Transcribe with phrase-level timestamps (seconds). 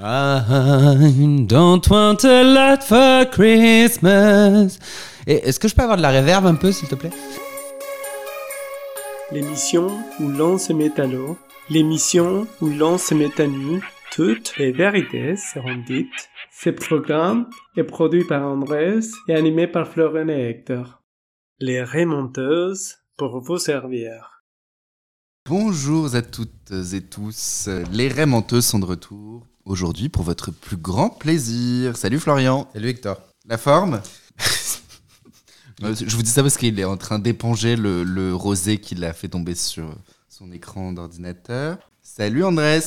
[0.00, 4.78] I don't want a lot for Christmas.
[5.26, 7.10] Et est-ce que je peux avoir de la réverb un peu, s'il te plaît?
[9.32, 9.88] L'émission
[10.20, 11.36] où l'on se met à l'eau,
[11.68, 13.82] l'émission où l'on se met à nu,
[14.12, 16.30] toutes les vérités seront dites.
[16.52, 21.02] Ce programme est produit par Andrés et animé par Florian et Hector.
[21.58, 24.44] Les remonteuses pour vous servir.
[25.48, 27.68] Bonjour à toutes et tous.
[27.90, 31.96] Les remonteuses sont de retour aujourd'hui pour votre plus grand plaisir.
[31.96, 32.68] Salut Florian.
[32.72, 33.20] Salut Hector.
[33.46, 34.00] La forme
[35.84, 39.04] Euh, Je vous dis ça parce qu'il est en train d'éponger le, le rosé qu'il
[39.04, 39.94] a fait tomber sur
[40.28, 41.78] son écran d'ordinateur.
[42.02, 42.80] Salut Andrés.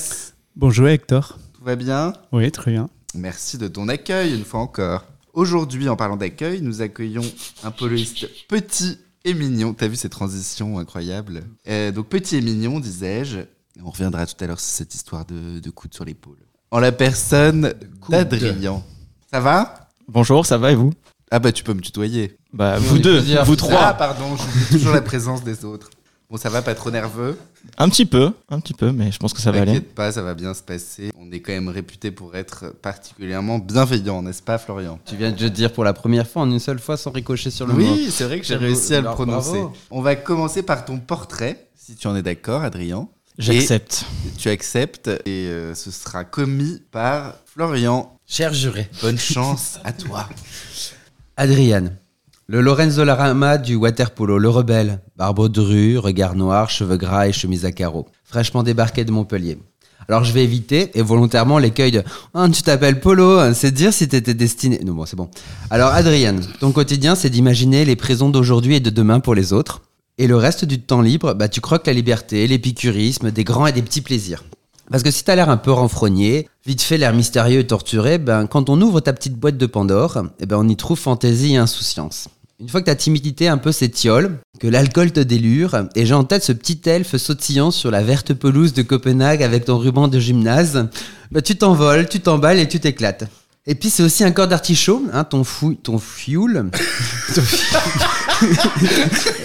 [0.58, 1.40] Bonjour Hector.
[1.54, 2.12] Tout va bien?
[2.34, 2.90] Oui, très bien.
[3.16, 5.06] Merci de ton accueil une fois encore.
[5.32, 7.24] Aujourd'hui, en parlant d'accueil, nous accueillons
[7.64, 9.74] un poloiste petit et mignon.
[9.74, 11.44] T'as vu ces transitions incroyables?
[11.70, 13.40] Euh, Donc petit et mignon, disais-je.
[13.82, 16.40] On reviendra tout à l'heure sur cette histoire de, de coude sur l'épaule.
[16.72, 17.74] En la personne
[18.10, 18.82] d'Adrien.
[19.32, 19.90] Ça va?
[20.08, 20.94] Bonjour, ça va et vous?
[21.30, 22.38] Ah bah tu peux me tutoyer.
[22.54, 23.94] Bah vous on deux, vous Ah trois.
[23.94, 25.90] pardon, j'oublie toujours la présence des autres.
[26.30, 27.38] Bon ça va, pas trop nerveux?
[27.78, 29.74] Un petit peu, un petit peu, mais je pense que ça va aller.
[29.74, 31.12] T'inquiète pas, ça va bien se passer.
[31.20, 34.98] On est quand même réputé pour être particulièrement bienveillant, n'est-ce pas Florian?
[35.06, 37.52] Tu viens de le dire pour la première fois en une seule fois sans ricocher
[37.52, 37.80] sur le mot.
[37.80, 39.52] Oui, c'est vrai que j'ai réussi à le prononcer.
[39.60, 39.74] bravo.
[39.90, 43.10] On va commencer par ton portrait, si tu en es d'accord, Adrien.
[43.42, 44.06] J'accepte.
[44.38, 48.16] Tu acceptes et euh, ce sera commis par Florian.
[48.28, 48.88] Cher juré.
[49.02, 50.30] Bonne chance à toi.
[51.38, 51.86] Adrian.
[52.46, 55.00] Le Lorenzo Larama du waterpolo, le rebelle.
[55.18, 58.08] Barbeau de rue, regard noir, cheveux gras et chemise à carreaux.
[58.24, 59.58] Fraîchement débarqué de Montpellier.
[60.08, 62.04] Alors je vais éviter, et volontairement, l'écueil de
[62.36, 64.80] Ah, tu t'appelles Polo, hein, c'est dire si t'étais destiné.
[64.84, 65.30] Non, bon, c'est bon.
[65.70, 69.82] Alors, Adrien, ton quotidien, c'est d'imaginer les prisons d'aujourd'hui et de demain pour les autres.
[70.22, 73.72] Et le reste du temps libre, bah, tu croques la liberté, l'épicurisme, des grands et
[73.72, 74.44] des petits plaisirs.
[74.92, 78.46] Parce que si t'as l'air un peu renfrogné, vite fait l'air mystérieux et torturé, ben,
[78.46, 81.58] quand on ouvre ta petite boîte de Pandore, eh ben, on y trouve fantaisie et
[81.58, 82.28] insouciance.
[82.60, 86.24] Une fois que ta timidité un peu s'étiole, que l'alcool te délure, et j'ai en
[86.24, 90.20] tête ce petit elfe sautillant sur la verte pelouse de Copenhague avec ton ruban de
[90.20, 90.88] gymnase,
[91.32, 93.24] ben, tu t'envoles, tu t'emballes et tu t'éclates.
[93.68, 96.70] Et puis c'est aussi un corps d'artichaut, hein, ton fou, ton fuel.
[97.36, 97.82] Ton fuel.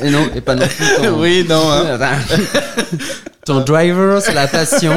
[0.03, 1.99] et non, et pas non plus ton- oui, non, hein.
[3.44, 4.94] ton driver, c'est la passion.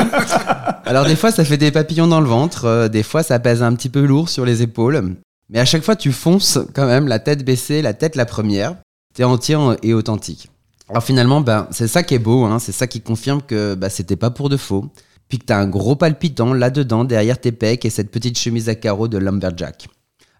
[0.85, 3.61] Alors des fois, ça fait des papillons dans le ventre, euh, des fois, ça pèse
[3.61, 5.15] un petit peu lourd sur les épaules.
[5.49, 8.75] Mais à chaque fois, tu fonces quand même, la tête baissée, la tête la première.
[9.13, 10.47] T'es entier et authentique.
[10.89, 13.89] Alors finalement, ben, c'est ça qui est beau, hein, c'est ça qui confirme que bah,
[13.89, 14.85] c'était pas pour de faux.
[15.29, 18.75] Puis que t'as un gros palpitant là-dedans, derrière tes pecs et cette petite chemise à
[18.75, 19.87] carreaux de lumberjack.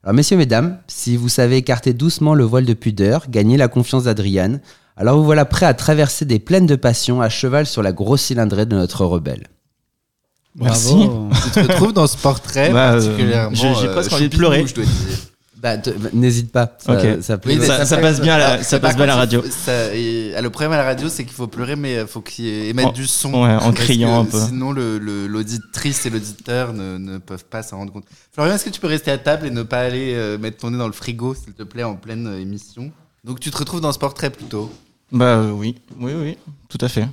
[0.03, 4.05] Alors messieurs, mesdames, si vous savez écarter doucement le voile de pudeur, gagner la confiance
[4.05, 4.59] d'Adriane,
[4.97, 8.21] alors vous voilà prêt à traverser des plaines de passion à cheval sur la grosse
[8.23, 9.47] cylindrée de notre rebelle.
[10.55, 10.95] Merci.
[10.95, 11.29] Bravo.
[11.43, 13.55] Tu te retrouves dans ce portrait Bah, euh, particulièrement.
[13.55, 14.65] j'ai- euh, presque envie de pleurer.
[14.67, 14.93] je dois dire.
[15.61, 16.77] Bah, bah, n'hésite pas.
[16.79, 17.21] Ça, Ok.
[17.21, 17.37] ça.
[17.45, 19.13] Oui, ça- ça passe bien à la- Ah, ça mais par passe bien à la
[19.13, 19.43] contre, radio.
[19.93, 22.85] et- le problème à la radio, c'est qu'il faut pleurer, mais il faut qu'il émette
[22.87, 23.31] En- du son.
[23.43, 24.45] ouais, en criant que un peu.
[24.45, 28.05] Sinon, le- le- l'auditrice et l'auditeur ne, ne peuvent pas s'en rendre compte.
[28.31, 30.71] Florian, est-ce que tu peux rester à table et ne pas aller euh, mettre ton
[30.71, 32.91] nez dans le frigo, s'il te plaît, en pleine euh, émission?
[33.25, 34.71] Donc, tu te retrouves dans ce portrait plutôt.
[35.11, 36.37] Bah euh, oui, oui, oui,
[36.69, 37.05] tout à fait.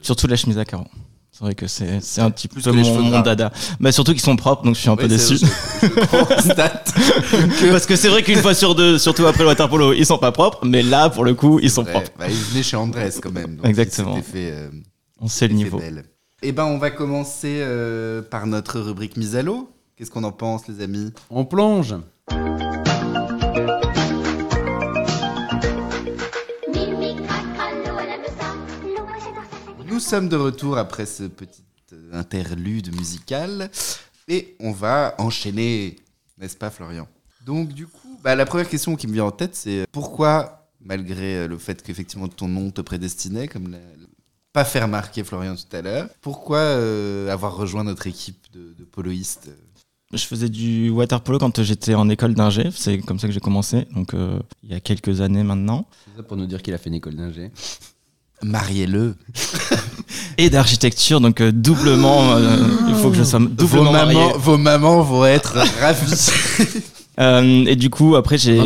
[0.00, 0.88] Surtout la chemise à carreaux.
[1.34, 3.50] C'est vrai que c'est c'est un petit peu mon, cheveux mon dada.
[3.80, 5.38] Bah surtout qu'ils sont propres, donc je suis un peu Oui, déçu.
[5.38, 5.46] Je,
[5.86, 5.88] je
[6.34, 7.70] constate que.
[7.70, 10.18] Parce que c'est vrai qu'une fois sur deux, surtout après le water polo, ils sont
[10.18, 12.10] pas propres, mais là pour le coup, ils sont propres.
[12.18, 13.56] bah, il venait chez Andrés quand même.
[13.56, 14.16] donc Exactement.
[14.16, 14.68] fait, euh,
[15.22, 15.78] On sait le niveau.
[15.78, 16.04] belle.
[16.42, 19.70] Eh ben, on va commencer euh, par notre rubrique mise à l'eau.
[19.96, 21.12] Qu'est-ce qu'on en pense, les amis?
[21.30, 21.94] On plonge.
[30.02, 33.70] Sommes de retour après ce petit euh, interlude musical
[34.28, 35.96] et on va enchaîner,
[36.38, 37.08] n'est-ce pas Florian?
[37.46, 40.68] Donc du coup, bah, la première question qui me vient en tête, c'est euh, pourquoi,
[40.80, 43.78] malgré euh, le fait qu'effectivement ton nom te prédestinait, comme l'a
[44.52, 48.84] pas fait remarquer Florian tout à l'heure, pourquoi euh, avoir rejoint notre équipe de, de
[48.84, 49.50] poloïstes?
[50.12, 53.40] Je faisais du water polo quand j'étais en école d'ingé, c'est comme ça que j'ai
[53.40, 55.86] commencé, donc euh, il y a quelques années maintenant.
[56.04, 57.50] C'est ça pour nous dire qu'il a fait une école d'ingé.
[58.42, 59.14] Mariez-le.
[60.38, 62.56] Et d'architecture, donc euh, doublement, euh,
[62.88, 64.14] il faut que je sois Vos doublement marié.
[64.18, 66.30] mamans, vos mamans vont être ravies.
[67.20, 68.56] Euh, et du coup, après, j'ai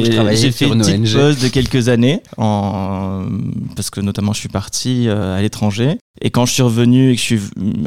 [0.52, 1.12] fait une une petite ONG.
[1.12, 3.24] pause de quelques années, en...
[3.74, 5.98] parce que notamment je suis parti euh, à l'étranger.
[6.22, 7.40] Et quand je suis revenu et que je suis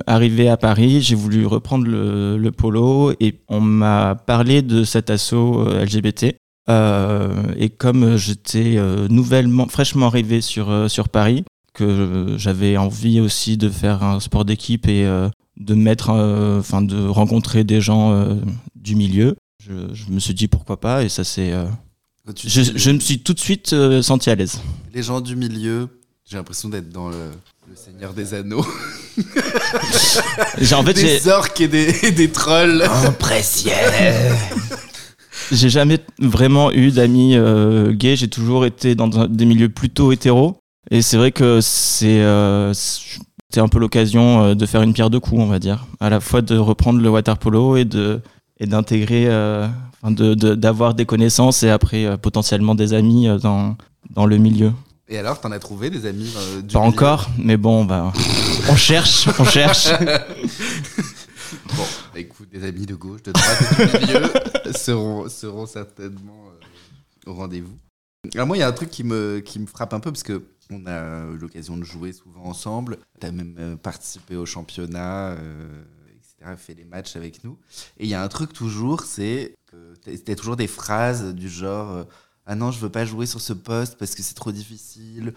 [0.06, 5.09] arrivé à Paris, j'ai voulu reprendre le, le polo et on m'a parlé de cet
[5.09, 6.35] assaut euh, LGBT.
[6.69, 11.44] Euh, et comme j'étais euh, nouvellement, fraîchement arrivé sur, euh, sur Paris,
[11.80, 16.81] que j'avais envie aussi de faire un sport d'équipe et euh, de mettre, euh, enfin
[16.81, 18.36] de rencontrer des gens euh,
[18.76, 19.36] du milieu.
[19.64, 21.52] Je, je me suis dit pourquoi pas et ça c'est.
[22.46, 24.62] je, je me suis tout de suite senti à l'aise.
[24.94, 25.88] Les gens du milieu,
[26.30, 27.31] j'ai l'impression d'être dans le,
[27.70, 28.66] le Seigneur des Anneaux.
[30.60, 30.94] J'ai- En fait,
[31.24, 32.84] des orques et des, et des trolls.
[35.52, 38.16] J'ai jamais vraiment eu d'amis euh, gays.
[38.16, 40.58] J'ai toujours été dans des milieux plutôt hétéros.
[40.91, 45.09] Et c'est vrai que c'est euh, c'est un peu l'occasion euh, de faire une pierre
[45.09, 45.86] deux coups, on va dire.
[46.00, 48.21] À la fois de reprendre le water polo et de
[48.59, 49.68] et d'intégrer, euh,
[50.01, 53.77] enfin de de- d'avoir des connaissances et après euh, potentiellement des amis euh, dans
[54.09, 54.71] dans le milieu.
[55.12, 56.89] Et alors, t'en as trouvé des amis euh, du Pas milieu?
[56.94, 58.13] encore, mais bon, bah,
[58.69, 59.88] on cherche, on cherche.
[61.75, 61.83] Bon,
[62.13, 64.21] bah, écoute, des amis de gauche, de droite et du milieu
[64.75, 66.45] seront, seront certainement
[67.27, 67.75] euh, au rendez-vous.
[68.33, 70.86] Alors moi, il y a un truc qui me, frappe un peu parce que on
[70.86, 72.98] a eu l'occasion de jouer souvent ensemble.
[73.19, 77.57] Tu as même euh, participé au championnat, euh, etc., fait les matchs avec nous.
[77.98, 81.92] Et il y a un truc toujours, c'est que tu toujours des phrases du genre
[81.92, 82.04] euh,
[82.45, 85.33] Ah non, je veux pas jouer sur ce poste parce que c'est trop difficile.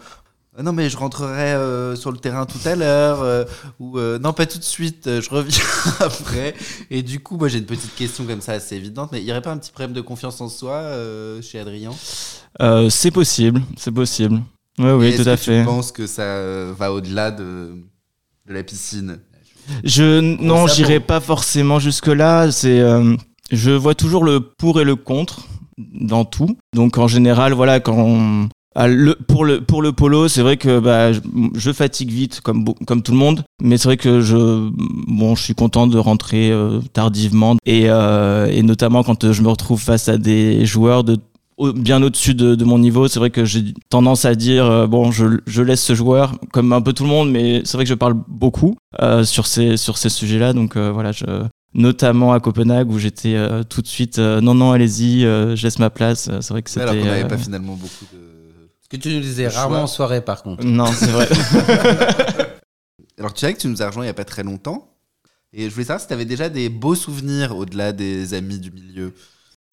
[0.55, 3.23] Ah non, mais je rentrerai euh, sur le terrain tout à l'heure.
[3.23, 3.43] euh,
[3.79, 5.63] ou euh, non, pas tout de suite, euh, je reviens
[5.99, 6.53] après.
[6.91, 9.31] Et du coup, moi j'ai une petite question comme ça assez évidente, mais il n'y
[9.31, 11.91] aurait pas un petit problème de confiance en soi euh, chez Adrien?
[12.61, 14.41] Euh, c'est possible, c'est possible.
[14.77, 15.59] Oui, oui, tout à que fait.
[15.61, 17.75] Tu penses que ça euh, va au-delà de,
[18.47, 19.19] de la piscine?
[19.83, 22.51] Je non, j'irai pas forcément jusque là.
[22.51, 23.15] C'est, euh,
[23.51, 25.47] je vois toujours le pour et le contre
[25.77, 26.57] dans tout.
[26.75, 30.57] Donc en général, voilà, quand on- ah, le, pour le pour le polo, c'est vrai
[30.57, 31.19] que bah, je,
[31.55, 34.69] je fatigue vite comme comme tout le monde, mais c'est vrai que je
[35.07, 39.41] bon, je suis content de rentrer euh, tardivement et euh, et notamment quand euh, je
[39.41, 41.17] me retrouve face à des joueurs de
[41.57, 43.07] au- bien au-dessus de, de mon niveau.
[43.07, 46.73] C'est vrai que j'ai tendance à dire euh, bon, je, je laisse ce joueur comme
[46.73, 49.77] un peu tout le monde, mais c'est vrai que je parle beaucoup euh, sur ces
[49.77, 50.53] sur ces sujets-là.
[50.53, 51.25] Donc euh, voilà, je,
[51.75, 55.63] notamment à Copenhague où j'étais euh, tout de suite euh, non non allez-y, euh, je
[55.63, 56.29] laisse ma place.
[56.41, 56.81] C'est vrai que c'était.
[56.81, 58.32] Alors qu'on n'avait pas finalement beaucoup de.
[58.93, 60.63] Que tu nous disais rarement en soirée, par contre.
[60.63, 61.27] Non, c'est vrai.
[63.17, 64.87] Alors tu sais que tu nous as rejoint il n'y a pas très longtemps.
[65.51, 68.69] Et je voulais savoir si tu avais déjà des beaux souvenirs au-delà des amis du
[68.69, 69.13] milieu.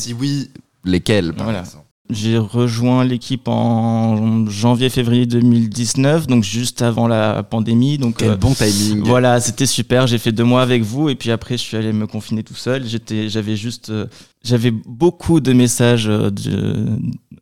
[0.01, 0.51] Si oui,
[0.85, 1.61] lesquels par Voilà.
[1.61, 7.99] exemple J'ai rejoint l'équipe en janvier-février 2019, donc juste avant la pandémie.
[7.99, 9.03] Donc Quel euh, bon timing.
[9.05, 10.07] Voilà, c'était super.
[10.07, 12.55] J'ai fait deux mois avec vous et puis après je suis allé me confiner tout
[12.55, 12.87] seul.
[12.87, 14.07] J'étais, j'avais juste, euh,
[14.43, 16.87] j'avais beaucoup de messages euh, de-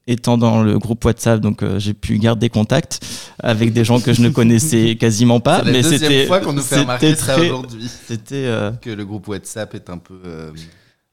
[0.07, 3.01] étant dans le groupe WhatsApp, donc euh, j'ai pu garder contact
[3.39, 5.59] avec des gens que je ne connaissais quasiment pas.
[5.61, 7.89] C'est la mais deuxième c'était, fois qu'on nous fait remarquer ça très- aujourd'hui.
[8.07, 10.51] C'était, euh, Que le groupe WhatsApp est un peu euh,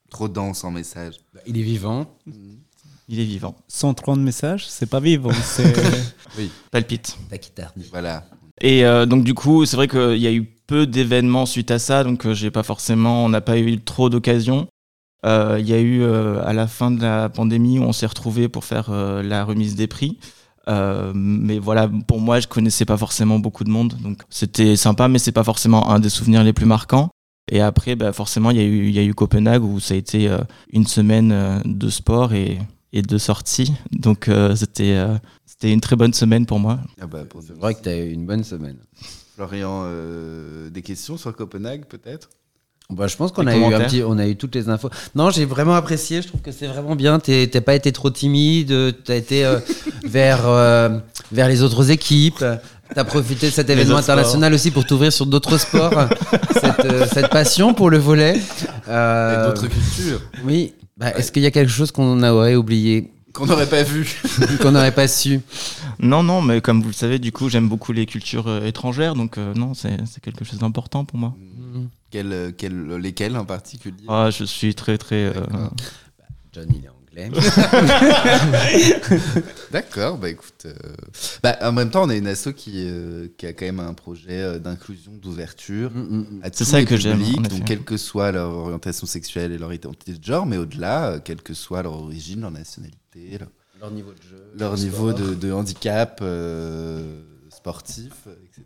[0.10, 1.16] trop dense en messages.
[1.46, 2.06] Il est vivant.
[3.08, 5.32] Il est vivant, 130 messages, c'est pas vivant.
[5.44, 5.74] C'est
[6.72, 7.18] palpite.
[7.30, 7.88] Taquitardi.
[7.92, 8.24] Voilà.
[8.62, 11.80] Et euh, donc du coup, c'est vrai qu'il y a eu peu d'événements suite à
[11.80, 14.68] ça, donc euh, j'ai pas forcément, on n'a pas eu trop d'occasions.
[15.26, 18.06] Euh, Il y a eu euh, à la fin de la pandémie où on s'est
[18.06, 20.18] retrouvé pour faire euh, la remise des prix.
[20.68, 25.08] Euh, mais voilà, pour moi, je connaissais pas forcément beaucoup de monde, donc c'était sympa,
[25.08, 27.10] mais c'est pas forcément un des souvenirs les plus marquants.
[27.52, 29.94] Et après, bah, forcément, il y, a eu- il y a eu Copenhague où ça
[29.94, 30.40] a été euh,
[30.72, 32.58] une semaine euh, de sport et,
[32.96, 33.74] et de sortie.
[33.92, 35.16] Donc euh, c'était euh,
[35.46, 36.80] c'était une très bonne semaine pour moi.
[37.00, 38.78] Ah bah, pour C'est vrai que tu as eu une bonne semaine.
[39.36, 42.30] Florian, euh, des questions sur Copenhague peut-être?
[42.90, 44.90] Bah, je pense qu'on a, eu un commentaires petit, on a eu toutes les infos.
[45.16, 46.22] Non, j'ai vraiment apprécié.
[46.22, 47.20] Je trouve que c'est vraiment bien.
[47.20, 48.74] T'es- pas été trop timide.
[49.04, 49.60] T'as été euh,
[50.06, 51.00] vers, euh,
[51.32, 52.46] vers les autres équipes.
[52.94, 54.14] T'as profité de cet événement sports.
[54.16, 56.08] international aussi pour t'ouvrir sur d'autres sports.
[56.54, 58.38] cette, euh, cette passion pour le volet.
[58.38, 60.76] Et d'autres cultures Oui.
[60.98, 64.08] Bah, Est-ce qu'il y a quelque chose qu'on aurait oublié, qu'on n'aurait pas vu.
[64.62, 65.42] qu'on n'aurait pas su
[66.00, 69.14] Non, non, mais comme vous le savez, du coup, j'aime beaucoup les cultures euh, étrangères,
[69.16, 71.36] donc euh, non, c'est quelque chose d'important pour moi.
[72.12, 74.06] Quel, euh, quel- lesquels en particulier?
[74.08, 75.26] Ah, je suis très, très.
[75.26, 75.74] euh, D'accord.
[76.54, 76.90] John, il est
[77.24, 77.42] anglais.
[79.72, 80.66] D'accord, bah écoute.
[80.66, 80.74] euh,
[81.44, 83.94] Bah, en même temps, on est une asso qui, euh, qui a quand même un
[83.94, 86.40] projet euh, d'inclusion, d'ouverture Mm, mm, mm.
[86.44, 89.08] à C'est tous ça les que j'aime, publics, en donc quelle que soit leur orientation
[89.08, 92.52] sexuelle et leur identité de genre, mais au-delà, euh, quelle que soit leur origine, leur
[92.52, 94.52] nationalité, leur, Leur niveau de jeu.
[94.58, 98.62] leur niveau de, de handicap euh, sportif, etc.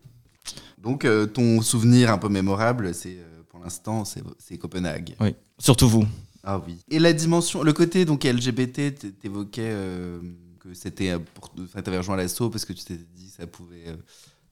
[0.77, 5.15] Donc, euh, ton souvenir un peu mémorable, c'est euh, pour l'instant, c'est c'est Copenhague.
[5.19, 6.05] Oui, surtout vous.
[6.43, 6.77] Ah oui.
[6.89, 10.19] Et la dimension, le côté donc LGBT, t'évoquais euh,
[10.59, 13.87] que c'était euh, pour, enfin, t'avais rejoint l'assaut parce que tu t'es dit ça pouvait
[13.87, 13.95] euh,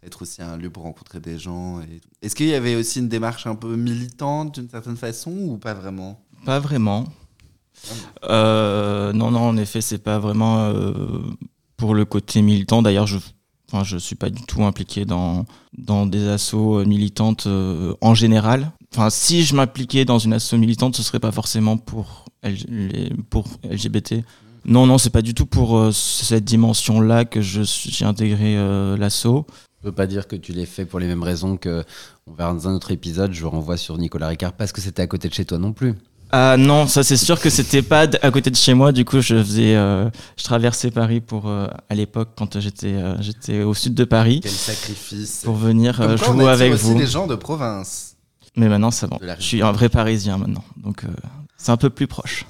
[0.03, 1.81] être aussi un lieu pour rencontrer des gens.
[2.21, 5.73] Est-ce qu'il y avait aussi une démarche un peu militante d'une certaine façon ou pas
[5.73, 6.23] vraiment?
[6.45, 7.05] Pas vraiment.
[8.23, 10.73] Euh, non, non, en effet, c'est pas vraiment
[11.77, 12.81] pour le côté militant.
[12.81, 15.45] D'ailleurs, je suis pas du tout impliqué dans,
[16.05, 17.47] des euh, militantes
[18.01, 18.71] en général.
[18.93, 23.11] Enfin, si je m'impliquais dans une asso militante, ce serait pas forcément pour, L- les-
[23.29, 24.23] pour LGBT.
[24.65, 29.45] Non, non, c'est pas du tout pour euh, cette dimension-là que j'ai intégré euh, l'asso.
[29.81, 31.83] Je veux pas dire que tu l'as fait pour les mêmes raisons que
[32.25, 33.31] on verra dans un autre épisode.
[33.33, 35.93] Je renvoie sur Nicolas Ricard parce que c'était à côté de chez toi non plus.
[36.31, 38.91] Ah non, ça c'est sûr que c'était pas à côté de chez moi.
[38.91, 43.15] Du coup, je faisais, euh, je traversais Paris pour euh, à l'époque quand j'étais euh,
[43.21, 45.43] j'étais au sud de Paris Quel sacrifice.
[45.45, 46.97] pour venir Comme quoi, on jouer attire avec aussi vous.
[46.99, 48.16] les gens de province.
[48.57, 48.89] Mais maintenant.
[48.89, 51.07] De la Je suis un vrai Parisien maintenant, donc euh,
[51.57, 52.45] c'est un peu plus proche.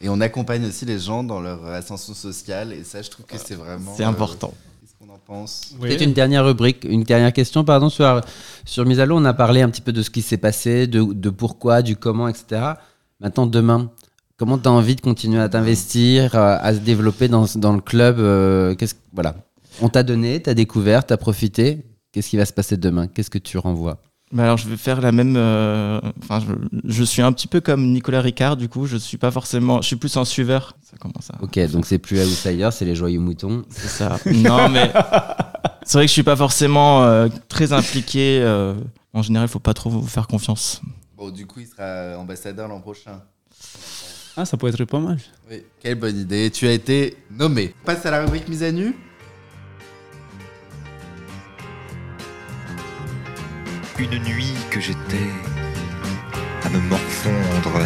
[0.00, 2.72] Et on accompagne aussi les gens dans leur ascension sociale.
[2.72, 3.92] Et ça, je trouve que c'est vraiment.
[3.96, 4.54] C'est euh, important.
[4.80, 5.74] Qu'est-ce qu'on en pense?
[5.80, 8.20] Peut-être une dernière rubrique, une dernière question, pardon, sur,
[8.64, 9.16] sur Mise à l'eau.
[9.18, 11.96] On a parlé un petit peu de ce qui s'est passé, de, de pourquoi, du
[11.96, 12.74] comment, etc.
[13.18, 13.90] Maintenant, demain,
[14.36, 17.80] comment tu as envie de continuer à t'investir, à, à se développer dans, dans le
[17.80, 19.34] club euh, qu'est-ce, Voilà.
[19.80, 21.84] On t'a donné, tu as découvert, tu as profité.
[22.12, 23.08] Qu'est-ce qui va se passer demain?
[23.08, 23.98] Qu'est-ce que tu renvoies?
[24.30, 25.34] Mais alors, je vais faire la même.
[25.36, 26.52] euh, Enfin, je,
[26.84, 28.56] je suis un petit peu comme Nicolas Ricard.
[28.56, 29.80] Du coup, je suis pas forcément.
[29.80, 30.76] Je suis plus un suiveur.
[30.82, 31.42] Ça commence à.
[31.42, 33.64] Ok, donc c'est plus Outsider, c'est les joyeux moutons.
[33.70, 34.18] C'est ça.
[34.26, 34.92] non, mais
[35.82, 38.40] c'est vrai que je suis pas forcément euh, très impliqué.
[38.42, 38.74] euh,
[39.14, 40.82] en général, il faut pas trop vous faire confiance.
[41.16, 43.22] Bon, du coup, il sera ambassadeur l'an prochain.
[44.36, 45.18] Ah, ça peut être pas mal.
[45.50, 46.50] Oui, quelle bonne idée.
[46.50, 47.74] Tu as été nommé.
[47.82, 48.94] On passe à la rubrique mise à nu.
[53.98, 55.28] Une nuit que j'étais
[56.64, 57.84] à me morfondre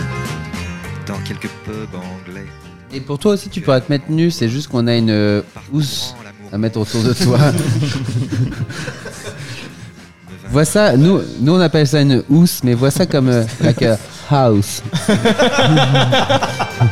[1.06, 2.46] dans quelques pubs anglais.
[2.92, 5.40] Et pour toi aussi, tu pourras te mettre nu, c'est juste qu'on a une euh,
[5.72, 6.14] housse
[6.52, 7.38] à mettre autour de toi.
[10.50, 13.82] vois ça, nous, nous on appelle ça une housse, mais vois ça comme euh, like
[13.82, 13.98] a
[14.30, 14.82] house.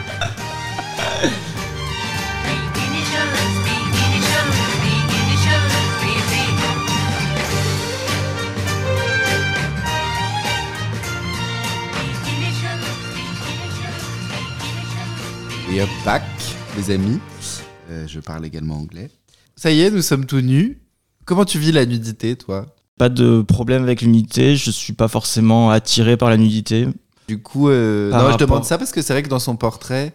[16.05, 16.23] Back,
[16.77, 17.19] les amis.
[17.91, 19.11] Euh, je parle également anglais.
[19.57, 20.79] Ça y est, nous sommes tout nus.
[21.25, 22.67] Comment tu vis la nudité, toi?
[22.99, 24.57] Pas de problème avec l'unité.
[24.57, 26.87] Je suis pas forcément attiré par la nudité.
[27.29, 30.13] Du coup, euh, non, je demande ça parce que c'est vrai que dans son portrait,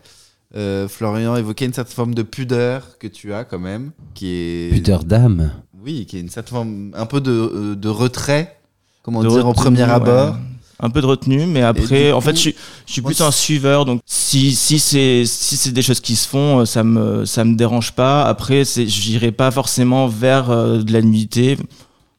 [0.56, 4.70] euh, Florian évoquait une certaine forme de pudeur que tu as quand même, qui est
[4.74, 5.52] Putain d'âme.
[5.84, 8.58] Oui, qui est une certaine forme, un peu de, de retrait,
[9.02, 9.90] comment De dire, en premier ouais.
[9.90, 10.36] abord.
[10.80, 12.56] Un peu de retenue, mais après, en coup, fait, je suis,
[12.86, 13.86] je suis moi, plutôt un suiveur.
[13.86, 17.46] Donc, si, si c'est si c'est des choses qui se font, euh, ça me ça
[17.46, 18.24] me dérange pas.
[18.24, 21.58] Après, c'est j'irai pas forcément vers euh, de la nudité.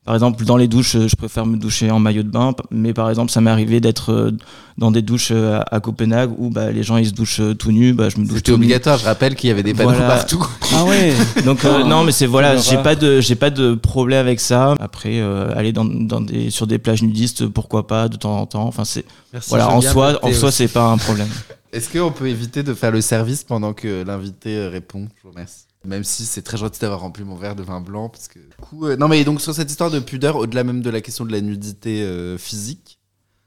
[0.07, 2.55] Par exemple, dans les douches, je préfère me doucher en maillot de bain.
[2.71, 4.31] Mais par exemple, ça m'est arrivé d'être euh,
[4.79, 7.73] dans des douches euh, à, Copenhague où bah, les gens ils se douchent euh, tout
[7.73, 7.93] nus.
[7.93, 10.07] Bah, je me douche C'était obligatoire, je rappelle qu'il y avait des panneaux Voilà.
[10.07, 10.47] partout.
[10.75, 11.13] Ah ouais
[11.45, 14.75] Donc euh, non, mais c'est voilà, j'ai pas de j'ai pas de problème avec ça.
[14.79, 18.47] Après, euh, aller dans, dans des sur des plages nudistes, pourquoi pas de temps en
[18.47, 18.65] temps.
[18.65, 19.05] Enfin c'est
[19.49, 21.29] voilà, en soi en soi c'est pas un problème.
[21.73, 25.09] Est-ce qu'on peut éviter de faire le service pendant que l'invité répond?
[25.17, 25.67] Je vous remercie.
[25.87, 28.09] Même si c'est très gentil d'avoir rempli mon verre de vin blanc.
[28.09, 28.39] Parce que...
[28.39, 31.01] Du coup, euh, non, mais donc sur cette histoire de pudeur, au-delà même de la
[31.01, 32.99] question de la nudité euh, physique,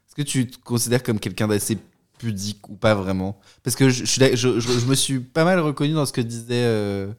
[0.08, 1.78] est-ce que tu te considères comme quelqu'un d'assez
[2.18, 3.38] pudique ou pas vraiment?
[3.62, 7.12] Parce que je, me suis pas mal reconnu dans ce que disait euh,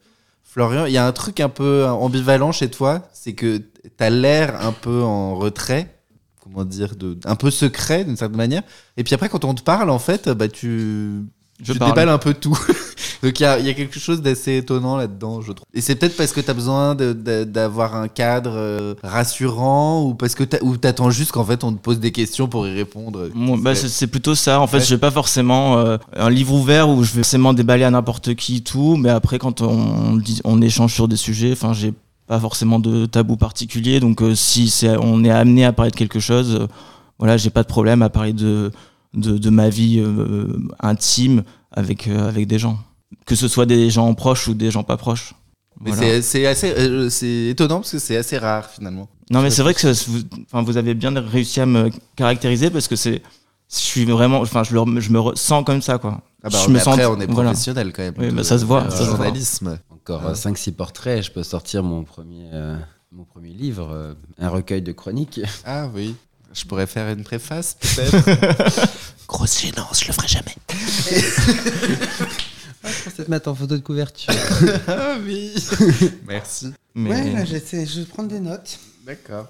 [0.43, 0.85] Florian.
[0.85, 3.61] Il y a un truc un peu ambivalent chez toi, c'est que
[3.97, 5.95] t'as l'air un peu en retrait,
[6.41, 8.63] comment dire, de, un peu secret d'une certaine manière.
[8.97, 11.23] Et puis après, quand on te parle, en fait, bah tu,
[11.61, 12.59] Je tu déballes un peu tout.
[13.23, 15.65] Donc il y a, il y a quelque chose d'assez étonnant là-dedans, je trouve.
[15.73, 20.35] Et c'est peut-être parce que tu as besoin d'avoir un cadre euh, rassurant ou parce
[20.35, 23.29] que ou t'attends juste qu'en fait on te pose des questions pour y répondre.
[23.61, 24.59] Bah, C'est- plutôt ça.
[24.59, 24.83] En fait, Ouais.
[24.83, 28.61] j'ai pas forcément euh, un livre ouvert où je vais forcément déballer à n'importe qui
[28.61, 28.97] tout.
[28.97, 31.93] Mais après, quand on, dit- on échange sur des sujets, enfin, j'ai
[32.27, 33.99] pas forcément de tabou particulier.
[33.99, 36.67] Donc, euh, si on est amené à parler de quelque chose,
[37.19, 38.71] voilà, j'ai pas de problème à parler de
[39.13, 40.01] de, de ma vie
[40.79, 42.77] intime avec avec des gens,
[43.25, 45.33] que ce soit des gens proches ou des gens pas proches.
[45.79, 46.21] Mais Voilà.
[46.21, 49.07] c'est- assez, euh, c'est étonnant parce que c'est assez rare finalement.
[49.31, 52.87] Non, mais c'est vrai que vous, enfin, vous avez bien réussi à me caractériser parce
[52.87, 53.21] que c'est,
[53.71, 56.21] je suis vraiment, enfin, je, le- je me ressens comme ça, quoi.
[56.43, 57.49] Ah bah, Je sens- après on est voilà.
[57.51, 58.13] professionnel quand même.
[58.17, 59.15] Oui, de- bah, ça se voit, de ça se voit.
[59.17, 59.79] journalisme.
[59.89, 60.35] Encore Ouais.
[60.35, 62.75] 5-6 portraits, je peux sortir mon premier, euh,
[63.11, 65.39] mon premier livre, euh, un recueil de chroniques.
[65.65, 66.15] Ah oui.
[66.53, 68.87] Je pourrais faire une préface peut-être.
[69.27, 70.55] Grosse gênance, je le ferai jamais.
[72.83, 74.33] Je pensais te mettre en photo de couverture.
[74.87, 75.53] ah oui.
[76.27, 76.71] Merci.
[76.95, 78.79] Mais Ouais, là, j'essaie, je vais prendre des notes.
[79.05, 79.47] D'accord.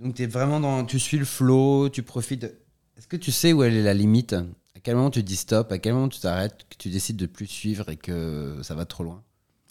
[0.00, 0.84] Donc, es vraiment dans.
[0.84, 2.42] Tu suis le flow, tu profites.
[2.42, 2.54] de-
[2.96, 4.32] Est-ce que tu sais où elle est la limite?
[4.32, 5.70] À quel moment tu dis stop?
[5.72, 8.84] À quel moment tu t'arrêtes Que tu décides de plus suivre et que ça va
[8.84, 9.22] trop loin?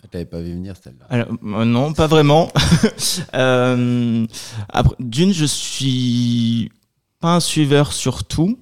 [0.03, 1.05] Ah, T'avais pas vu venir celle-là.
[1.09, 2.51] Alors, euh, non, pas vraiment.
[3.33, 4.25] Euh,
[4.69, 6.71] après, D'une, je suis
[7.19, 8.59] pas un suiveur sur tout,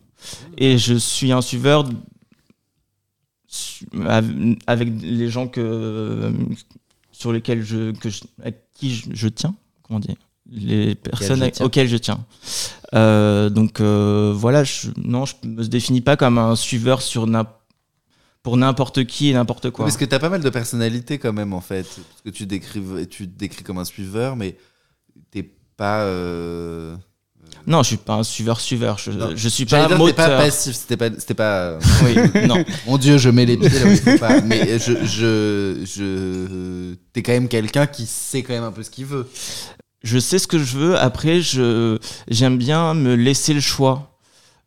[0.58, 1.88] et je suis un suiveur
[4.68, 6.32] avec les gens que
[7.12, 10.16] sur lesquels je, que je- à qui je, je tiens, comment dire,
[10.50, 12.26] les personnes je auxquelles je tiens.
[12.94, 17.28] Euh, donc euh, voilà, je, non, je me définis pas comme un suiveur sur
[18.44, 19.86] pour n'importe qui et n'importe quoi.
[19.86, 21.84] Parce que t'as pas mal de personnalité quand même en fait.
[21.84, 24.56] Parce que tu, décris, tu te décris comme un suiveur, mais
[25.32, 25.44] t'es
[25.78, 26.02] pas.
[26.04, 26.96] euh,
[27.68, 28.98] Non, je suis pas un suiveur suiveur.
[28.98, 30.40] Je, je suis pas un dire, t'es pas moteur.
[30.40, 31.10] passif, c'était pas.
[31.18, 32.16] C'était pas Oui,
[32.48, 32.64] non.
[32.86, 34.42] Mon Dieu, je mets les pieds là où il faut pas.
[34.42, 38.90] Mais je, je, je, t'es quand même quelqu'un qui sait quand même un peu ce
[38.90, 39.28] qu'il veut.
[40.04, 40.98] Je sais ce que je veux.
[40.98, 44.20] Après, je j'aime bien me laisser le choix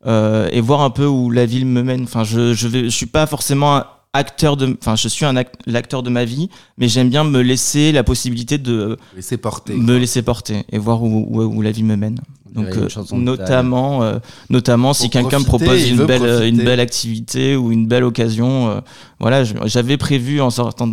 [0.05, 2.03] euh, et voir un peu où la ville me mène.
[2.03, 4.75] Enfin, je je vais, je suis pas forcément un acteur de.
[4.81, 8.03] Enfin, je suis un act- l'acteur de ma vie, mais j'aime bien me laisser la
[8.03, 9.73] possibilité de Laisser porter.
[9.75, 12.19] me laisser porter et voir où, où, où la vie me mène.
[12.55, 14.17] On Donc, euh, notamment, euh,
[14.49, 18.69] notamment si quelqu'un me propose une belle, euh, une belle activité ou une belle occasion,
[18.69, 18.81] euh,
[19.19, 20.87] voilà, j'avais prévu en sortant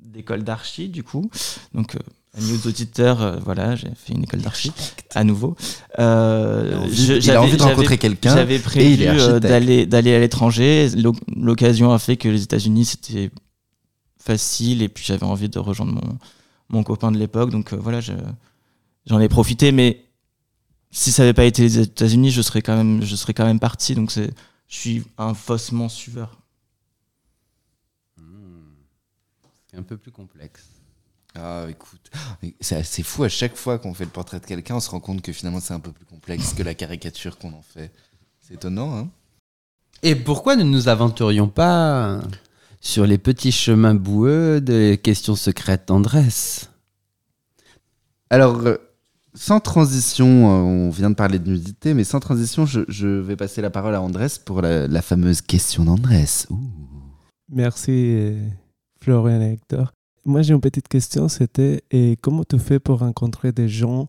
[0.00, 1.30] d'école d'archi, du coup.
[1.74, 1.96] Donc,
[2.38, 4.72] aux auditeurs, euh, voilà, j'ai fait une école d'archi
[5.14, 5.54] à nouveau.
[5.98, 6.86] Euh,
[7.20, 8.34] j'avais- envie de rencontrer quelqu'un.
[8.34, 10.88] J'avais prévu euh, d'aller d'aller à l'étranger.
[10.96, 13.30] L'oc- L'occasion a fait que les États-Unis c'était
[14.18, 16.18] facile et puis j'avais envie de rejoindre mon,
[16.70, 17.50] mon copain de l'époque.
[17.50, 18.12] Donc euh, voilà, je-
[19.06, 19.70] j'en ai profité.
[19.72, 20.02] Mais
[20.90, 23.60] si ça n'avait pas été les États-Unis, je serais quand même, je serais quand même
[23.60, 23.94] parti.
[23.94, 24.30] Donc c'est,
[24.68, 26.38] je suis un faussement suiveur.
[29.70, 30.64] C'est un peu plus complexe.
[31.34, 32.10] Ah, écoute,
[32.60, 33.24] c'est assez fou.
[33.24, 35.60] À chaque fois qu'on fait le portrait de quelqu'un, on se rend compte que finalement
[35.60, 37.90] c'est un peu plus complexe que la caricature qu'on en fait.
[38.40, 39.08] C'est étonnant, hein
[40.02, 42.20] Et pourquoi ne nous aventurions pas
[42.80, 46.66] sur les petits chemins boueux des questions secrètes d'Andrés
[48.28, 48.76] Alors, euh,
[49.34, 53.36] sans transition, euh, on vient de parler de nudité, mais sans transition, je, je vais
[53.36, 56.26] passer la parole à Andrés pour la, la fameuse question d'Andrés.
[56.50, 56.58] Ouh.
[57.50, 58.36] Merci,
[59.00, 59.92] Florian et Hector.
[60.24, 61.28] Moi, j'ai une petite question.
[61.28, 64.08] C'était et comment tu fais pour rencontrer des gens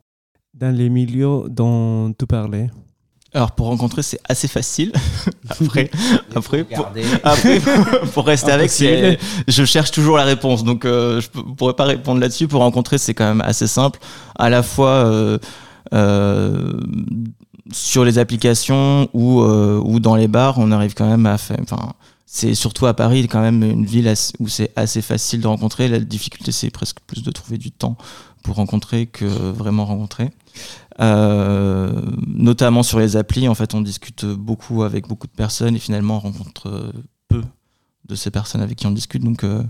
[0.54, 2.69] dans les milieux dont tu parlais?
[3.36, 4.93] Alors pour rencontrer, c'est assez facile.
[5.49, 5.89] après,
[6.36, 6.88] après, pour.
[7.23, 7.60] Après,
[8.13, 10.63] pour rester avec, je cherche toujours la réponse.
[10.63, 12.47] Donc, euh, je pourrais pas répondre là-dessus.
[12.47, 13.99] Pour rencontrer, c'est quand même assez simple.
[14.36, 15.39] À la fois euh,
[15.93, 16.73] euh,
[17.71, 21.58] sur les applications ou, euh, ou dans les bars, on arrive quand même à faire.
[21.62, 21.93] Enfin,
[22.26, 25.88] c'est surtout à Paris, quand même une ville où c'est assez facile de rencontrer.
[25.88, 27.98] La difficulté, c'est presque plus de trouver du temps
[28.44, 30.32] pour rencontrer que vraiment rencontrer.
[31.00, 35.80] Euh, notamment sur les applis, en fait, on discute beaucoup avec beaucoup de personnes et
[35.80, 36.92] finalement on rencontre
[37.28, 37.42] peu
[38.06, 39.24] de ces personnes avec qui on discute.
[39.24, 39.64] Donc, euh,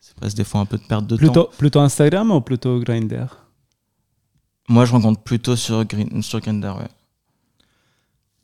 [0.00, 1.48] c'est presque des fois un peu de perte de temps.
[1.56, 3.38] Plutôt, Instagram ou plutôt Grindr?
[4.68, 6.88] Moi, je rencontre plutôt sur, Green, sur Grindr, ouais.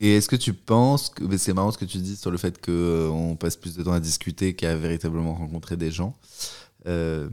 [0.01, 2.59] Et est-ce que tu penses que c'est marrant ce que tu dis sur le fait
[2.59, 6.17] que euh, on passe plus de temps à discuter qu'à véritablement rencontrer des gens.
[6.87, 7.29] Euh,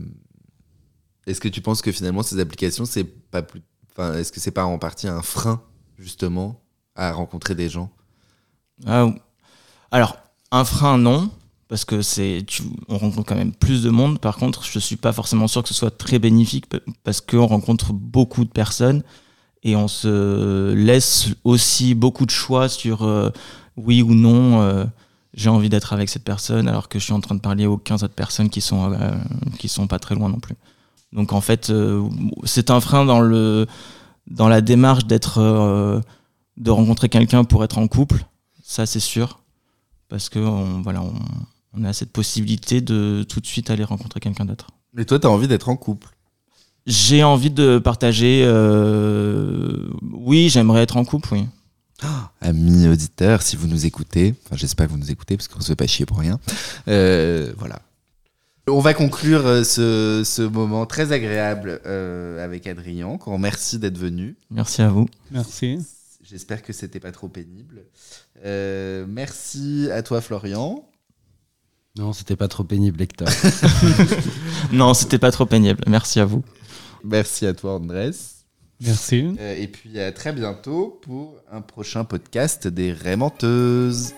[1.25, 3.41] est-ce que tu penses que finalement ces applications c'est pas
[3.91, 5.63] enfin est-ce que c'est pas en partie un frein
[5.97, 6.61] justement
[6.95, 7.91] à rencontrer des gens?
[8.85, 9.07] Ah,
[9.91, 10.17] alors,
[10.51, 11.31] un frein, non.
[11.67, 12.43] Parce que c'est,
[12.87, 14.19] on rencontre quand même plus de monde.
[14.19, 16.65] Par contre, je suis pas forcément sûr que ce soit très bénéfique
[17.03, 19.03] parce qu'on rencontre beaucoup de personnes
[19.63, 23.29] et on se laisse aussi beaucoup de choix sur euh,
[23.75, 24.61] oui ou non.
[24.61, 24.85] euh,
[25.33, 27.77] j'ai envie d'être avec cette personne alors que je suis en train de parler aux
[27.77, 29.11] 15 autres personnes qui sont, euh,
[29.59, 30.55] qui sont pas très loin non plus.
[31.13, 31.71] Donc en fait,
[32.43, 33.65] c'est un frein dans, le,
[34.27, 35.39] dans la démarche d'être,
[36.57, 38.23] de rencontrer quelqu'un pour être en couple.
[38.63, 39.39] Ça, c'est sûr.
[40.07, 41.03] Parce que on, voilà,
[41.73, 44.67] on a cette possibilité de tout de suite aller rencontrer quelqu'un d'autre.
[44.93, 46.09] Mais toi tu as envie d'être en couple.
[46.89, 48.41] J'ai envie de partager.
[48.45, 51.45] euh, Oui, j'aimerais être en couple, oui.
[52.41, 55.67] Amis auditeurs, si vous nous écoutez, enfin j'espère que vous nous écoutez parce qu'on se
[55.67, 56.39] fait pas chier pour rien.
[56.87, 57.81] Euh, voilà.
[58.67, 63.17] On va conclure euh, ce, ce moment très agréable euh, avec Adrien.
[63.17, 64.37] Qu'on remercie d'être venu.
[64.49, 65.07] Merci à vous.
[65.31, 65.79] Merci.
[66.23, 67.81] J'espère que c'était pas trop pénible.
[68.45, 70.85] Euh, merci à toi Florian.
[71.97, 73.27] Non, c'était pas trop pénible, Hector.
[74.71, 75.83] Non, c'était pas trop pénible.
[75.87, 76.43] Merci à vous.
[77.03, 78.11] Merci à toi Andrés.
[78.81, 79.35] Merci.
[79.39, 84.13] Euh, et puis à très bientôt pour un prochain podcast des Rémenteuses.